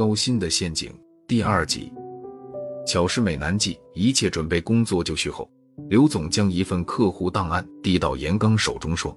[0.00, 0.90] 高薪的陷阱
[1.28, 1.92] 第二集。
[2.86, 5.46] 巧施美男计，一切准备工作就绪后，
[5.88, 9.14] 刘总将一份客户档案递到严刚手中，说：“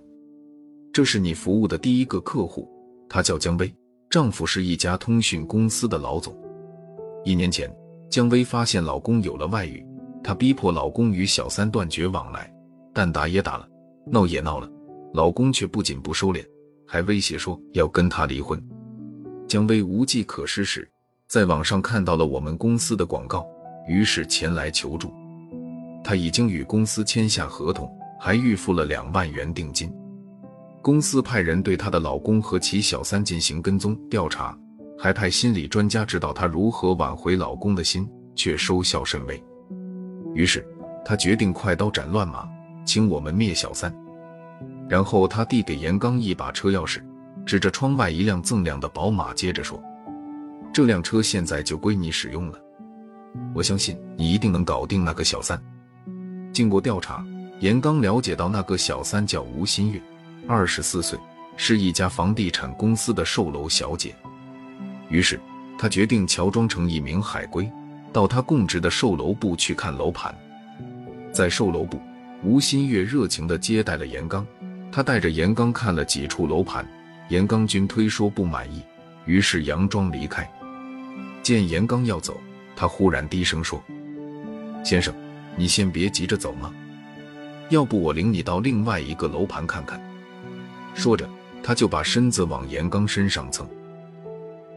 [0.92, 2.70] 这是你服务的第一个客户，
[3.08, 3.74] 他叫姜薇，
[4.10, 6.36] 丈夫是一家通讯公司的老总。
[7.24, 7.74] 一年前，
[8.10, 9.82] 姜薇发现老公有了外遇，
[10.22, 12.54] 她逼迫老公与小三断绝往来，
[12.94, 13.66] 但打也打了，
[14.06, 14.70] 闹也闹了，
[15.14, 16.46] 老公却不仅不收敛，
[16.94, 18.64] 还威胁说要跟他离婚。
[19.48, 20.88] 姜薇无计可施时，
[21.28, 23.44] 在网上看到了我们公司的广告。”
[23.90, 25.12] 于是前来求助，
[26.04, 29.92] 她已经与公司签下合同，还预付了两万元定金。
[30.84, 34.56] 公司派人对她的老公和其小三进行跟踪调查，
[34.96, 39.44] 还派心理专家指导她如何挽回老公的心，却收效甚微。
[40.36, 40.64] 于是
[41.04, 42.48] 她决定快刀斩乱麻，
[42.86, 43.92] 请我们灭小三。
[44.94, 47.02] 然后他递给严刚一把车钥匙，
[47.48, 49.84] 指着窗外一辆锃亮的宝马，接着说
[50.72, 52.60] ：“这辆车现在就归你使用了。”
[53.56, 55.60] 我相信你一定能搞定那个小三。
[56.52, 57.26] 经过调查，
[57.60, 60.00] 严刚了解到那个小三叫吴新月，
[60.48, 61.18] 二十四岁，
[61.58, 64.14] 是一家房地产公司的售楼小姐。
[65.10, 65.40] 于是
[65.76, 67.68] 他决定乔装成一名海归，
[68.12, 70.32] 到他供职的售楼部去看楼盘。
[71.32, 72.00] 在售楼部，
[72.44, 74.46] 吴新月热情地接待了严刚，
[74.94, 76.88] 他带着严刚看了几处楼盘，
[77.28, 78.84] 严刚均推说不满意，
[79.26, 80.48] 于是佯装离开。
[81.42, 82.40] 见严刚要走。
[82.76, 83.82] 他忽然低声说
[84.84, 85.14] ：“先生，
[85.56, 86.74] 你先别急着走嘛，
[87.70, 90.02] 要不我领你到另外一个楼盘看看。”
[90.94, 91.30] 说着，
[91.64, 93.68] 他就把身子往严刚身上蹭。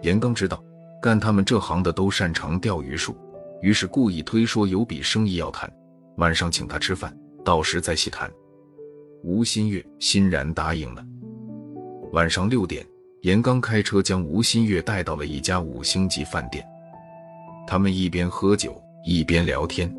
[0.03, 0.63] 严刚知道
[1.01, 3.17] 干他们这行的都擅长钓鱼术，
[3.63, 5.71] 于是故意推说有笔生意要谈，
[6.17, 7.15] 晚上请他吃饭，
[7.45, 8.31] 到时再细谈。
[9.27, 11.05] 吴新月欣然答应了。
[12.13, 12.87] 晚上六点，
[13.23, 16.65] 严刚开车将吴新月带到了一家五星级饭店。
[17.67, 19.93] 他们一边喝酒一边聊天，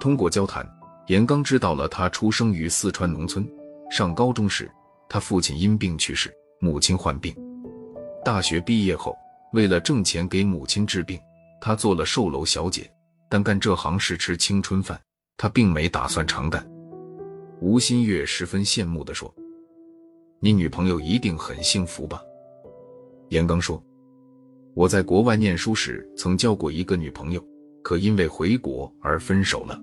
[0.00, 0.66] 通过交谈，
[1.08, 3.46] 严刚知道了他出生于四川农村。
[3.90, 4.72] 上高中时，
[5.06, 7.36] 他父亲因病去世，母亲患病。
[8.24, 9.14] 大学毕业后，
[9.52, 11.20] 为了挣钱给母亲治病，
[11.60, 12.90] 他做了售楼小姐。
[13.28, 14.98] 但干这行是吃青春饭，
[15.36, 16.66] 他并没打算长干。
[17.60, 19.32] 吴新月十分羡慕地说
[20.40, 22.20] ：“你女朋友一定很幸福吧？”
[23.30, 23.82] 严刚说。
[24.74, 27.40] 我在国外念书时曾交过一个女朋友，
[27.80, 29.80] 可因为回国而分手了。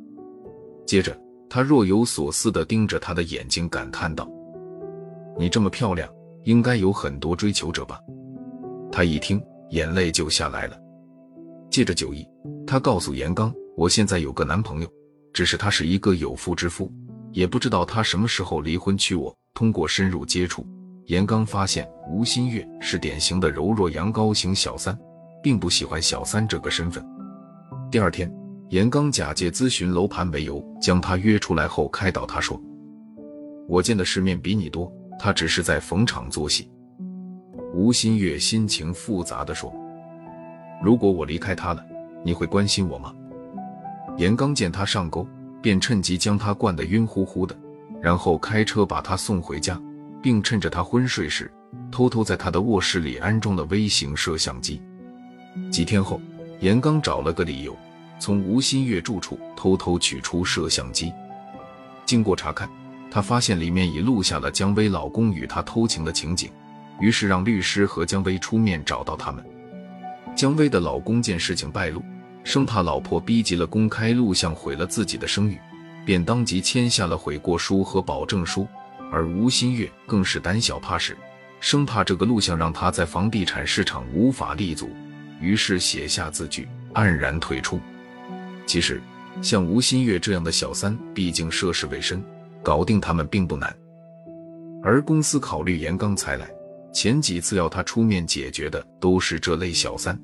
[0.85, 1.17] 接着，
[1.49, 4.29] 他若有所思地盯着她的眼睛，感叹道
[5.39, 8.01] ：“你这么漂亮，应该有很多追求者吧？”
[8.91, 10.77] 他一听，眼泪就下来了。
[11.69, 12.27] 借着酒意，
[12.67, 14.93] 他告诉严刚：“我现在有个男朋友，
[15.31, 16.91] 只是他是一个有妇之夫，
[17.31, 20.65] 也不知道他什么时候离婚娶我。”通过深入接触。
[21.07, 24.97] 严刚发现吴新月是典型的柔弱阳高型小三，
[25.43, 27.05] 并不喜欢小三这个身份。
[27.91, 28.31] 第二天，
[28.69, 32.59] 严刚假借咨询楼盘为由，将他约出来后开导他说
[33.67, 36.71] ：“我见的世面比你多，他只是在逢场作戏。”
[37.75, 39.73] 吴新月心情复杂地说
[40.81, 41.83] ：“如果我离开他了，
[42.23, 43.13] 你会关心我吗？”
[44.17, 45.27] 严刚见他上钩，
[45.61, 47.55] 便趁机将他灌得晕乎乎的，
[48.01, 49.79] 然后开车把他送回家。
[50.21, 51.51] 并趁着他昏睡时，
[51.91, 54.79] 偷偷在他的卧室里安装了微型摄像机。
[55.71, 56.21] 几天后，
[56.59, 57.75] 严刚找了个理由，
[58.19, 61.11] 从吴新月住处偷偷取出摄像机。
[62.05, 62.69] 经过查看，
[63.09, 66.51] 他发现里面已录下了姜薇老公与她偷情的情景，
[66.99, 69.43] 于是让律师和姜薇出面找到他们。
[70.35, 72.01] 姜薇的老公见事情败露，
[72.43, 75.57] 生怕老婆逼急了公开录像毁了自己的声誉，
[76.05, 78.67] 便当即签下了悔过书和保证书。
[79.11, 81.17] 而吴新月更是胆小怕事，
[81.59, 84.89] 生怕这个录像让他在房地产市场无法立足，
[85.41, 87.79] 于是写下字据，黯然退出。
[88.65, 89.01] 其实，
[89.41, 92.23] 像吴新月这样的小三，毕竟涉世未深，
[92.63, 93.75] 搞定他们并不难。
[94.81, 96.49] 而公司考虑严刚才来，
[96.93, 100.17] 前几次要他出面解决的都是这类小三。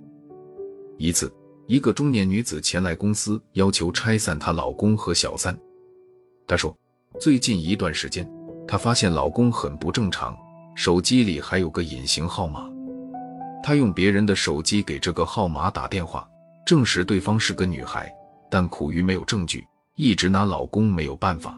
[0.97, 1.29] 一次，
[1.67, 5.57] 一个中年女子前来公司，要求拆散她老公和小三。
[6.47, 6.73] 她说，
[7.19, 8.27] 最近一段时间。
[8.65, 10.37] 她发现老公很不正常，
[10.75, 12.69] 手机里还有个隐形号码。
[13.61, 16.25] 她用别人的手机给这个号码打电话，
[16.65, 18.09] 证实对方是个女孩，
[18.49, 19.65] 但苦于没有证据，
[19.95, 21.57] 一直拿老公没有办法。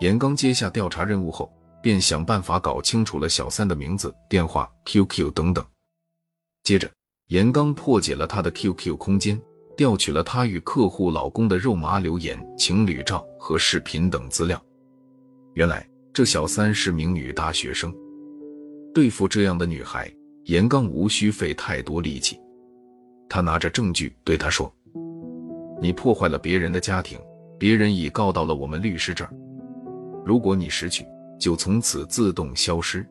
[0.00, 5.64] 严刚接下调查任务后，便想办法搞清楚了小三的名字、电话、QQ 等等。
[6.64, 6.90] 接着，
[7.28, 9.40] 严刚破解了她的 QQ 空间，
[9.76, 14.62] 调取了她与客户老公的肉麻留言、情侣照和视频等资料。
[15.54, 15.86] 原来。
[16.16, 17.92] 这小三是名女大学生，
[18.94, 20.08] 对付这样的女孩，
[20.44, 22.38] 严刚无需费太多力气。
[23.28, 24.72] 他拿着证据对她说
[25.82, 27.18] ：“你破坏了别人的家庭，
[27.58, 29.34] 别人已告到了我们律师这儿。
[30.24, 31.04] 如果你识趣，
[31.36, 33.04] 就从此自动消失；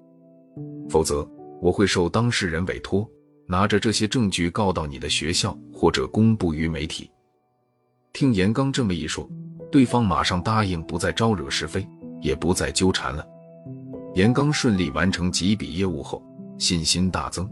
[0.90, 1.30] 否则，
[1.62, 3.06] 我会受当事人委托，
[3.48, 7.10] 拿着这些证据告到你的学校，或者公布于媒体。”
[8.14, 9.28] 听严刚这么一说，
[9.72, 11.88] 对方马上答应不再招惹是非，
[12.22, 13.26] 也不再纠缠了。
[14.14, 16.24] 严刚顺利完成几笔业务后，
[16.60, 17.50] 信心大增。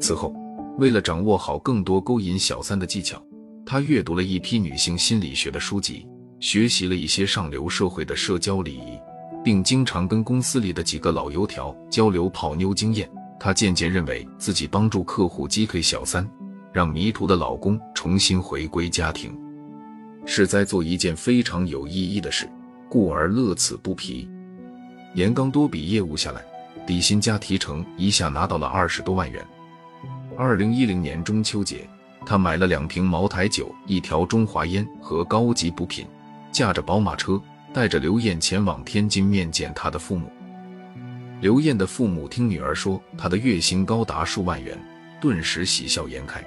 [0.00, 0.34] 此后，
[0.78, 3.22] 为了掌握好更多勾引小三的技巧，
[3.66, 6.06] 他阅读了一批女性心理学的书籍，
[6.40, 8.98] 学习了一些上流社会的社交礼仪，
[9.44, 13.06] 并经常跟公司里的几个老油条交流泡妞经验。
[13.40, 16.28] 他渐渐认为自己帮助客户击退小三，
[16.74, 19.34] 让迷途的老公重新回归家庭。
[20.26, 22.46] 是在做一件非常有意义的事，
[22.90, 24.28] 故而乐此不疲。
[25.14, 26.44] 严刚多笔业务下来，
[26.86, 29.42] 底薪加提成，一下拿到了二十多万元。
[30.36, 31.88] 二零一零年中秋节，
[32.26, 36.06] 他买了两瓶茅台酒、一条中华烟和高级补品，
[36.52, 37.40] 驾着宝马车，
[37.72, 40.30] 带着刘艳前往天津面见他的父母。
[41.40, 44.78] 刘艳的父母听女儿说她的月薪高达数万元，
[45.22, 46.44] 顿时喜笑颜开。